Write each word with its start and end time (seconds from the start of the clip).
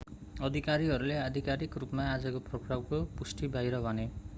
अधिकारीहरूले 0.39 1.17
आधिकारिक 1.19 1.77
रूपमा 1.77 2.09
आजको 2.13 2.43
पक्राउको 2.49 3.03
पुष्टि 3.17 3.53
बाहिर 3.57 3.79
भने 3.81 4.09